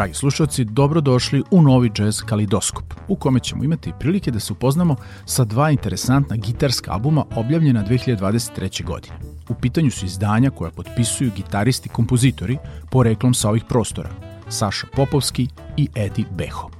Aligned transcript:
Dragi 0.00 0.14
slušalci, 0.14 0.64
dobrodošli 0.64 1.42
u 1.50 1.62
novi 1.62 1.90
jazz 1.98 2.22
kalidoskop, 2.22 2.94
u 3.08 3.16
kome 3.16 3.40
ćemo 3.40 3.64
imati 3.64 3.92
prilike 3.98 4.30
da 4.30 4.40
se 4.40 4.52
upoznamo 4.52 4.96
sa 5.24 5.44
dva 5.44 5.70
interesantna 5.70 6.36
gitarska 6.36 6.92
albuma 6.92 7.24
objavljena 7.36 7.84
2023. 7.84 8.84
godine. 8.84 9.14
U 9.48 9.54
pitanju 9.54 9.90
su 9.90 10.06
izdanja 10.06 10.50
koja 10.50 10.70
potpisuju 10.70 11.30
gitaristi 11.36 11.88
kompozitori 11.88 12.58
poreklom 12.90 13.34
sa 13.34 13.48
ovih 13.48 13.64
prostora, 13.68 14.10
Saša 14.48 14.86
Popovski 14.96 15.48
i 15.76 15.88
Edi 15.94 16.24
Beho. 16.30 16.79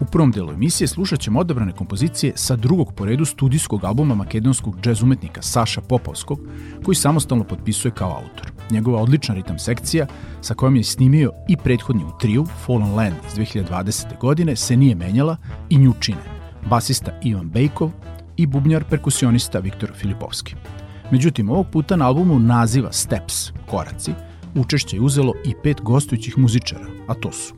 U 0.00 0.04
prvom 0.04 0.30
delu 0.30 0.52
emisije 0.52 0.88
slušat 0.88 1.20
ćemo 1.20 1.40
odabrane 1.40 1.72
kompozicije 1.72 2.32
sa 2.36 2.56
drugog 2.56 2.92
po 2.94 3.04
redu 3.04 3.24
studijskog 3.24 3.84
albuma 3.84 4.14
makedonskog 4.14 4.80
džez 4.80 5.02
umetnika 5.02 5.42
Saša 5.42 5.80
Popovskog, 5.80 6.40
koji 6.84 6.94
samostalno 6.94 7.44
potpisuje 7.44 7.92
kao 7.92 8.10
autor. 8.10 8.52
Njegova 8.70 9.02
odlična 9.02 9.34
ritam 9.34 9.58
sekcija, 9.58 10.06
sa 10.40 10.54
kojom 10.54 10.76
je 10.76 10.84
snimio 10.84 11.32
i 11.48 11.56
prethodni 11.56 12.04
u 12.04 12.18
triju, 12.20 12.46
Fallen 12.66 12.94
Land 12.94 13.16
iz 13.28 13.34
2020. 13.34 14.18
godine, 14.20 14.56
se 14.56 14.76
nije 14.76 14.94
menjala 14.94 15.36
i 15.70 15.78
nju 15.78 15.94
čine 16.00 16.38
basista 16.70 17.12
Ivan 17.22 17.48
Bejkov 17.48 17.90
i 18.36 18.46
bubnjar 18.46 18.84
perkusionista 18.84 19.58
Viktor 19.58 19.92
Filipovski. 19.94 20.54
Međutim, 21.10 21.50
ovog 21.50 21.66
puta 21.72 21.96
na 21.96 22.06
albumu 22.06 22.38
naziva 22.38 22.92
Steps, 22.92 23.52
koraci, 23.70 24.12
učešće 24.54 24.96
je 24.96 25.00
uzelo 25.00 25.34
i 25.44 25.54
pet 25.62 25.80
gostujućih 25.82 26.38
muzičara, 26.38 26.86
a 27.08 27.14
to 27.14 27.32
su 27.32 27.57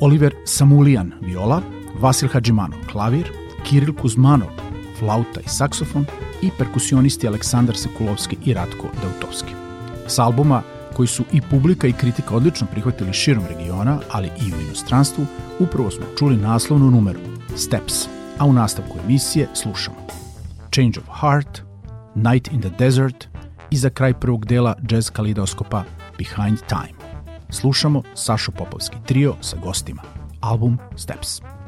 Oliver 0.00 0.34
Samulijan, 0.44 1.12
viola, 1.20 1.62
Vasil 2.00 2.28
Hadžimanov, 2.32 2.78
klavir, 2.88 3.28
Kiril 3.64 3.92
Kuzmanov, 3.94 4.48
flauta 4.98 5.40
i 5.40 5.48
saksofon 5.48 6.06
i 6.42 6.50
perkusionisti 6.58 7.28
Aleksandar 7.28 7.76
Sekulovski 7.76 8.36
i 8.44 8.54
Ratko 8.54 8.88
Dautovski. 9.02 9.52
S 10.06 10.18
albuma 10.18 10.62
koji 10.96 11.06
su 11.06 11.24
i 11.32 11.40
publika 11.40 11.86
i 11.86 11.92
kritika 11.92 12.36
odlično 12.36 12.66
prihvatili 12.66 13.12
širom 13.12 13.44
regiona, 13.46 13.98
ali 14.10 14.26
i 14.28 14.52
u 14.52 14.60
inostranstvu, 14.60 15.26
upravo 15.58 15.90
smo 15.90 16.06
čuli 16.18 16.36
naslovnu 16.36 16.90
numeru 16.90 17.20
Steps, 17.56 18.08
a 18.38 18.46
u 18.46 18.52
nastavku 18.52 18.98
emisije 19.04 19.48
slušamo 19.54 19.96
Change 20.72 21.00
of 21.00 21.20
Heart, 21.20 21.62
Night 22.14 22.52
in 22.52 22.60
the 22.60 22.70
Desert 22.78 23.28
i 23.70 23.76
za 23.76 23.90
kraj 23.90 24.14
prvog 24.14 24.46
dela 24.46 24.74
jazz 24.90 25.10
kalidoskopa 25.10 25.84
Behind 26.18 26.58
Time. 26.68 26.99
Slušamo 27.52 28.02
Sašo 28.14 28.52
Popovski 28.52 28.96
trio 29.06 29.34
sa 29.40 29.56
gostima. 29.64 30.02
Album 30.40 30.78
Steps. 30.96 31.59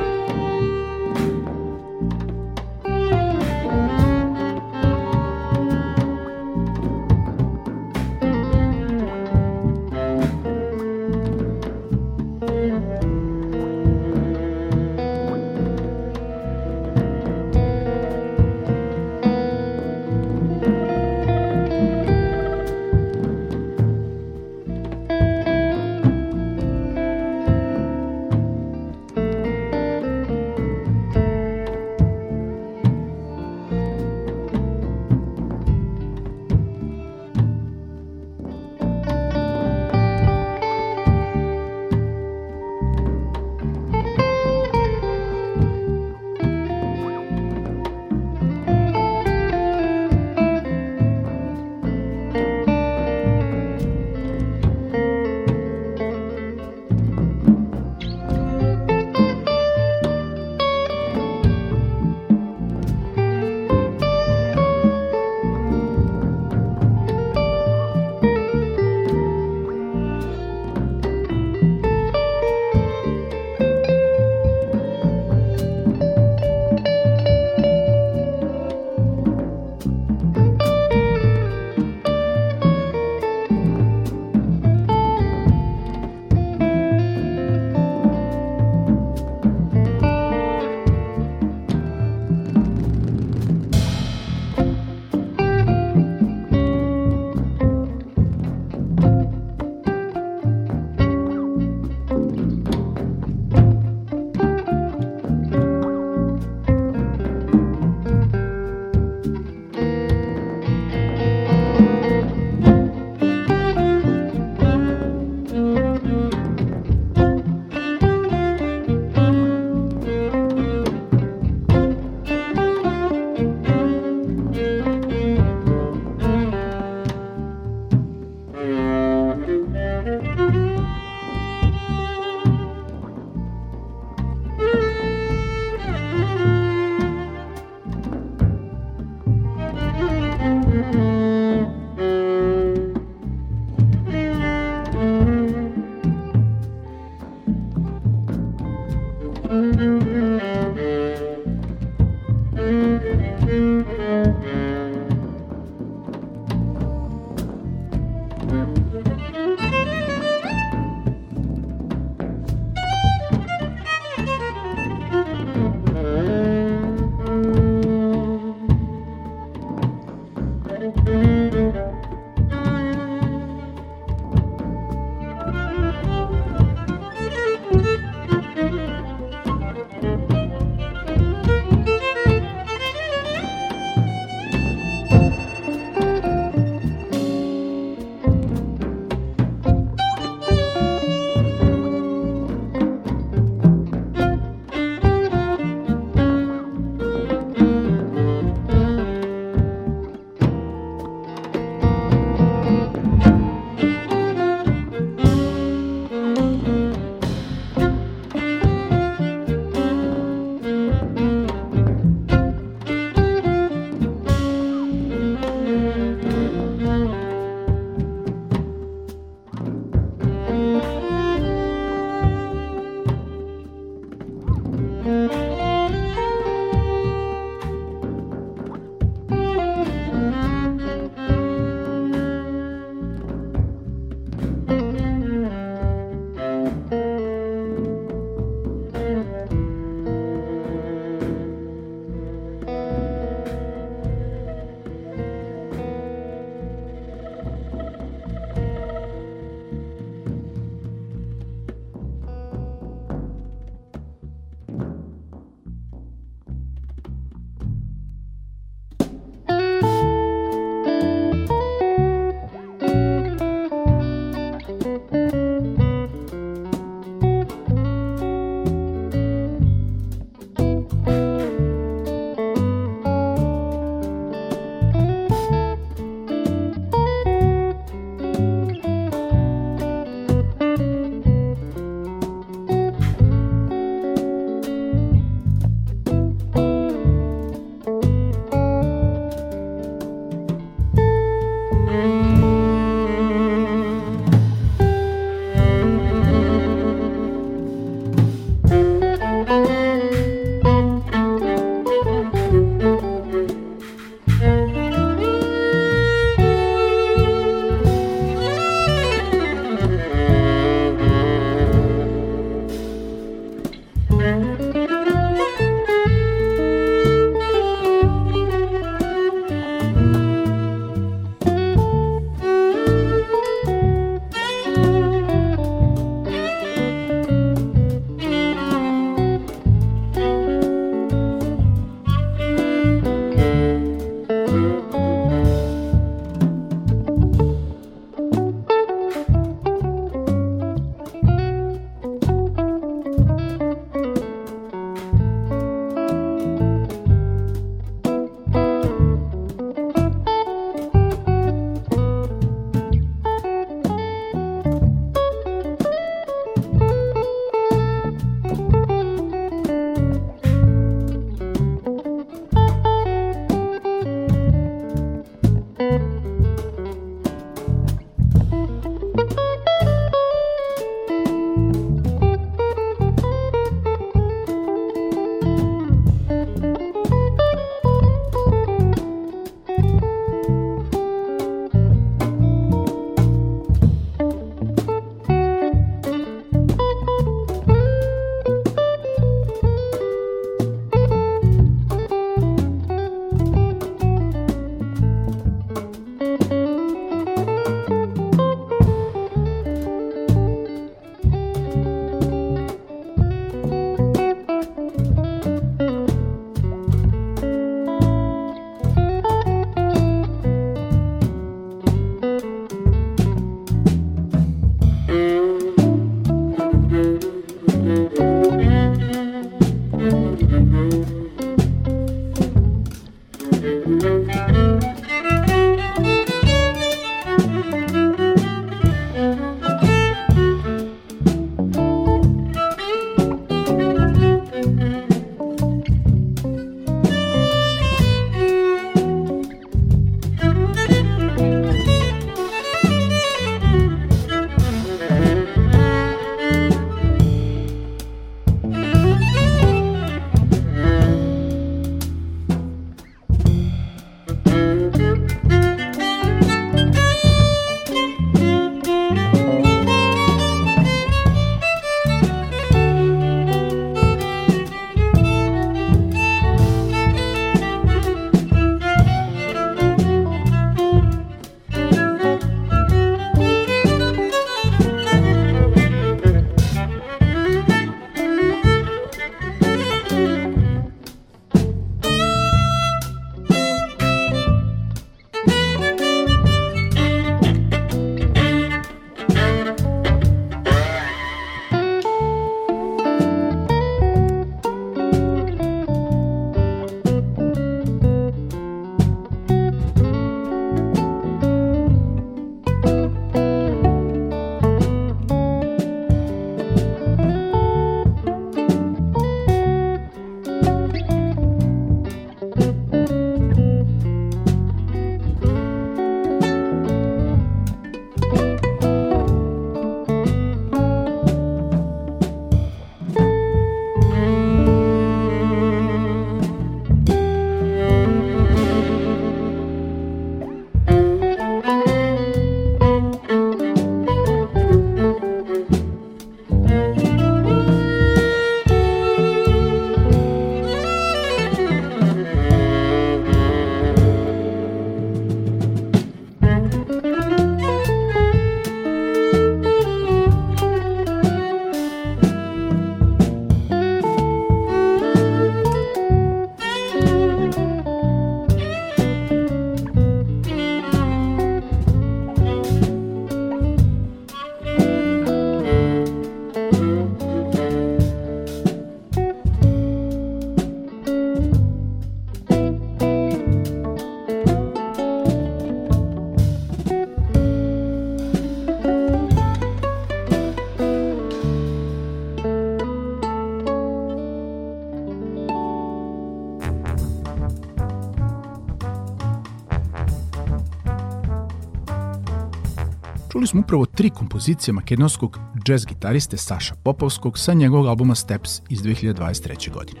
Smo 593.48 593.60
upravo 593.60 593.86
tri 593.86 594.10
kompozicije 594.10 594.74
makedonskog 594.74 595.38
jazz 595.68 595.86
gitariste 595.86 596.36
Saša 596.36 596.74
Popovskog 596.74 597.38
sa 597.38 597.52
njegovog 597.52 597.86
albuma 597.86 598.14
Steps 598.14 598.60
iz 598.68 598.82
2023. 598.82 599.72
godine. 599.72 600.00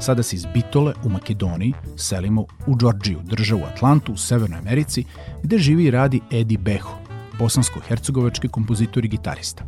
Sada 0.00 0.22
se 0.22 0.36
iz 0.36 0.46
Bitole 0.54 0.92
u 1.04 1.08
Makedoniji 1.08 1.72
selimo 1.96 2.46
u 2.66 2.74
Đorđiju, 2.76 3.20
državu 3.24 3.64
Atlantu 3.64 4.12
u 4.12 4.16
Severnoj 4.16 4.58
Americi, 4.58 5.04
gde 5.42 5.58
živi 5.58 5.84
i 5.84 5.90
radi 5.90 6.20
Edi 6.32 6.56
Beho, 6.56 6.98
bosansko-hercegovački 7.38 8.48
kompozitor 8.48 9.04
i 9.04 9.08
gitarista. 9.08 9.64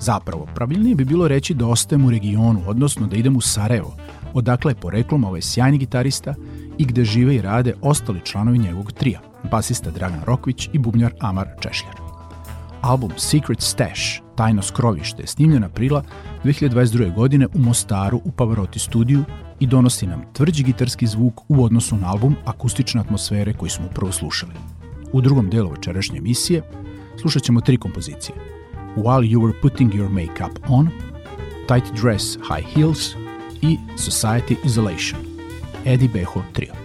Zapravo, 0.00 0.46
pravilnije 0.54 0.94
bi 0.94 1.04
bilo 1.04 1.28
reći 1.28 1.54
da 1.54 1.66
ostajem 1.66 2.04
u 2.04 2.10
regionu, 2.10 2.62
odnosno 2.66 3.06
da 3.06 3.16
idem 3.16 3.36
u 3.36 3.40
Sarajevo, 3.40 3.96
odakle 4.34 4.70
je 4.70 4.80
poreklom 4.80 5.24
ovaj 5.24 5.42
sjajni 5.42 5.78
gitarista 5.78 6.34
i 6.78 6.84
gde 6.84 7.04
žive 7.04 7.34
i 7.34 7.42
rade 7.42 7.74
ostali 7.82 8.20
članovi 8.24 8.58
njegovog 8.58 8.92
trija, 8.92 9.20
basista 9.50 9.90
Dragan 9.90 10.22
Rokvić 10.24 10.68
i 10.72 10.78
bubnjar 10.78 11.12
Amar 11.20 11.48
Češljar. 11.60 12.01
Album 12.82 13.10
Secret 13.16 13.60
Stash, 13.60 14.20
Tajno 14.36 14.62
skrovište, 14.62 15.22
je 15.22 15.26
snimljen 15.26 15.64
aprila 15.64 16.02
2022. 16.44 17.14
godine 17.14 17.46
u 17.54 17.58
Mostaru 17.58 18.20
u 18.24 18.30
Pavarotti 18.30 18.78
studiju 18.78 19.24
i 19.60 19.66
donosi 19.66 20.06
nam 20.06 20.22
tvrđi 20.32 20.62
gitarski 20.62 21.06
zvuk 21.06 21.40
u 21.48 21.64
odnosu 21.64 21.96
na 21.96 22.10
album 22.10 22.36
akustične 22.44 23.00
atmosfere 23.00 23.52
koji 23.52 23.70
smo 23.70 23.86
upravo 23.86 24.12
slušali. 24.12 24.52
U 25.12 25.20
drugom 25.20 25.50
delu 25.50 25.70
večerašnje 25.70 26.18
emisije 26.18 26.62
slušat 27.20 27.42
ćemo 27.42 27.60
tri 27.60 27.76
kompozicije. 27.76 28.36
While 28.96 29.30
You 29.30 29.40
Were 29.40 29.60
Putting 29.62 29.92
Your 29.92 30.08
Makeup 30.08 30.58
On, 30.68 30.88
Tight 31.68 32.02
Dress 32.02 32.36
High 32.36 32.74
Heels 32.74 33.10
i 33.62 33.78
Society 33.96 34.56
Isolation. 34.64 35.20
Eddie 35.84 36.08
Beho 36.08 36.42
Trio. 36.52 36.81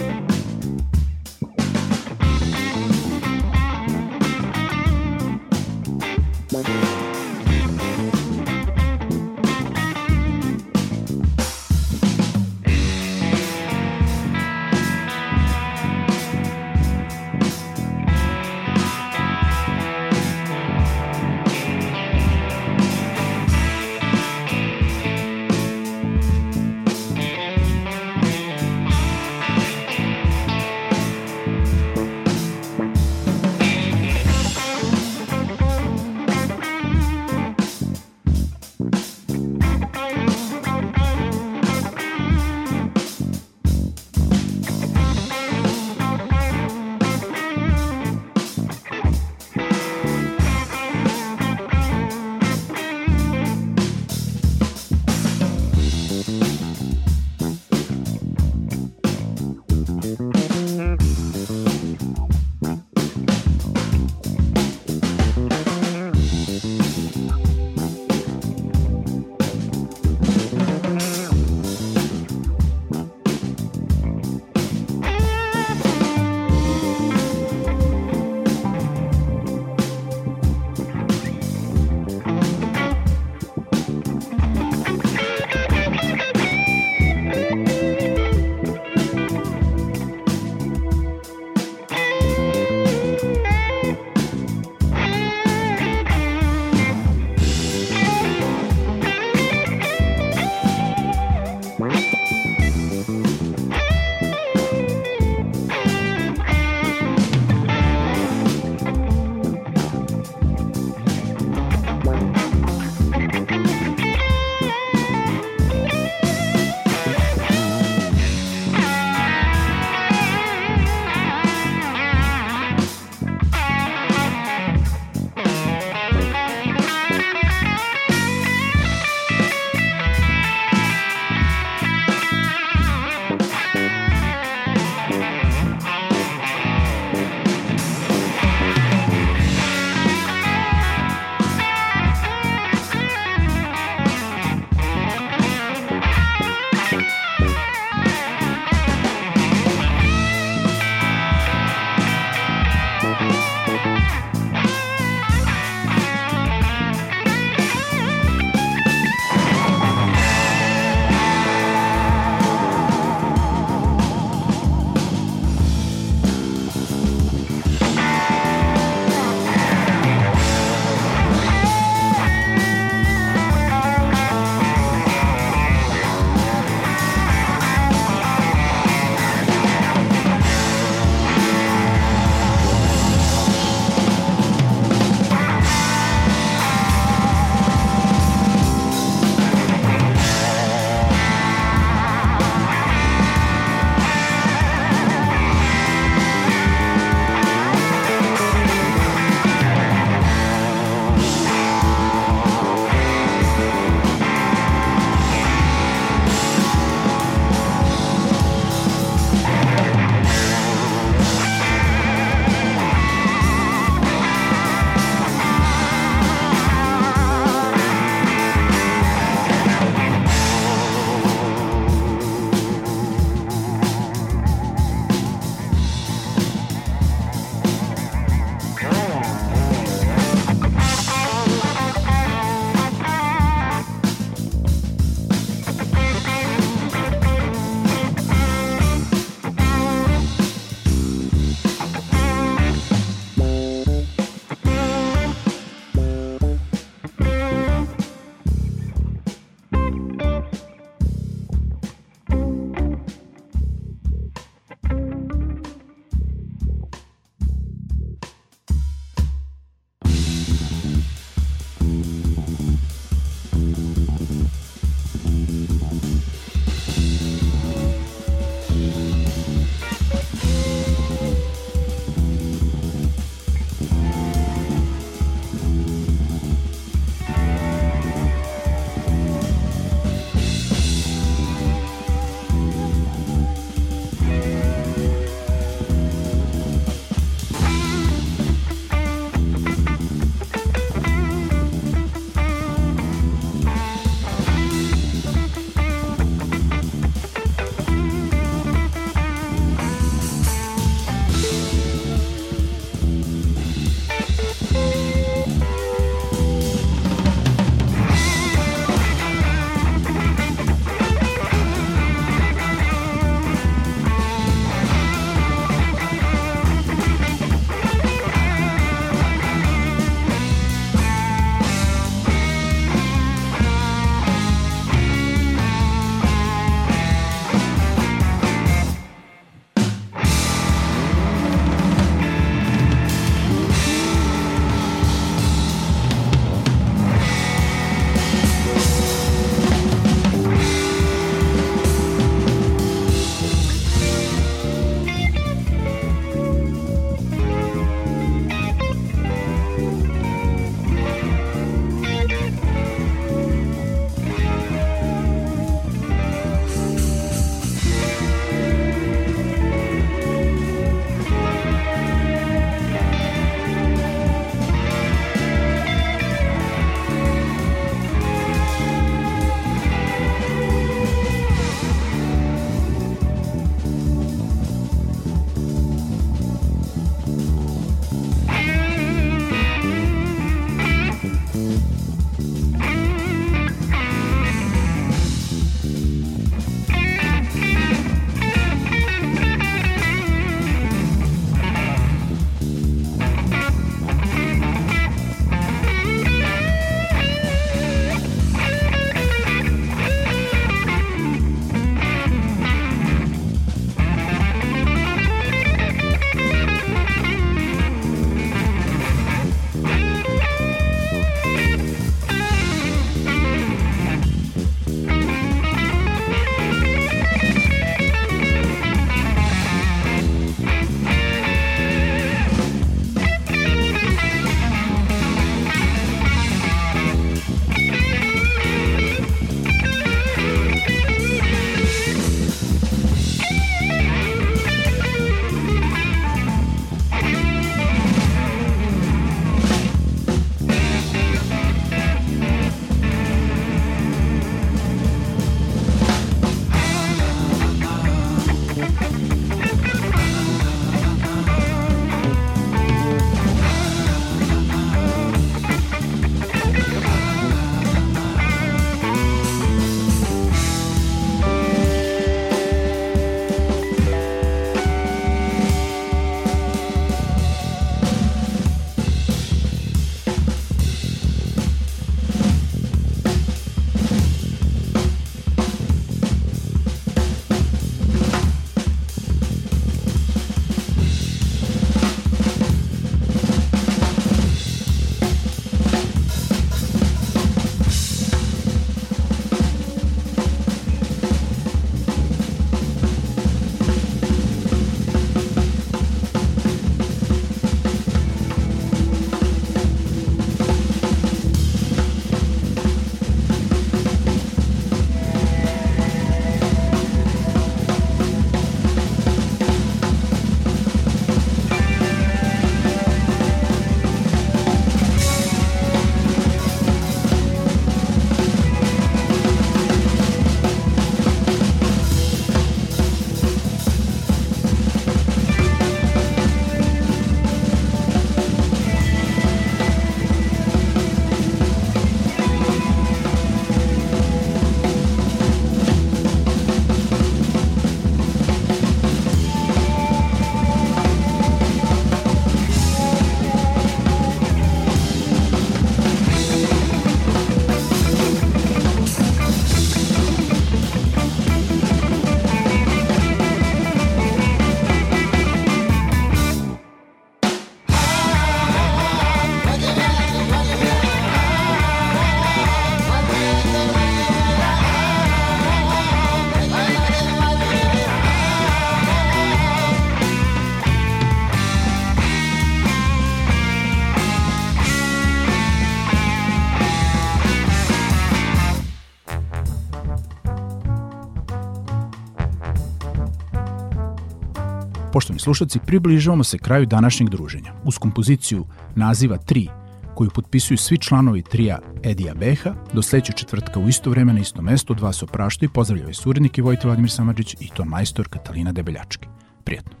Slušalci, 585.41 585.79
približavamo 585.85 586.43
se 586.43 586.57
kraju 586.57 586.85
današnjeg 586.85 587.29
druženja. 587.29 587.73
Uz 587.85 587.97
kompoziciju 587.97 588.65
naziva 588.95 589.37
3, 589.37 589.69
koju 590.15 590.29
potpisuju 590.29 590.77
svi 590.77 590.97
članovi 590.97 591.41
trija 591.41 591.79
Edija 592.03 592.33
Beha, 592.33 592.73
do 592.93 593.01
sledećeg 593.01 593.35
četvrtka 593.35 593.79
u 593.79 593.87
isto 593.87 594.09
vreme 594.09 594.33
na 594.33 594.39
isto 594.39 594.61
mesto 594.61 594.93
dva 594.93 595.13
se 595.13 595.25
opraštaju 595.25 595.69
i 595.69 595.73
pozdravljaju 595.73 596.13
suredniki 596.13 596.61
Vojte 596.61 596.87
Vladimir 596.87 597.11
Samadžić 597.11 597.55
i 597.59 597.69
ton 597.73 597.87
majstor 597.87 598.27
Katalina 598.27 598.71
Debeljački. 598.71 599.27
Prijetno. 599.63 600.00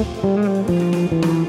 Música 0.00 1.39